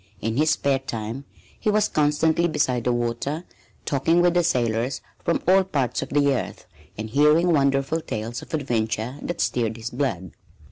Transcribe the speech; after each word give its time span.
In 0.19 0.35
his 0.37 0.49
spare 0.49 0.79
time 0.79 1.25
he 1.59 1.69
was 1.69 1.87
constantly 1.87 2.47
beside 2.47 2.85
the 2.85 2.91
water, 2.91 3.43
talking 3.85 4.19
with 4.19 4.33
the 4.33 4.43
sailors 4.43 4.99
from 5.23 5.43
all 5.47 5.63
parts 5.63 6.01
of 6.01 6.09
the 6.09 6.33
earth 6.33 6.65
and 6.97 7.11
hearing 7.11 7.53
wonderful 7.53 8.01
tales 8.01 8.41
of 8.41 8.51
adventure 8.55 9.19
that 9.21 9.39
stirred 9.41 9.77
his 9.77 9.91
blood. 9.91 10.31